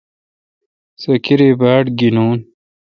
سو 1.01 1.11
کاری 1.25 1.49
باڑ 1.59 1.83
گینون۔ 1.97 2.37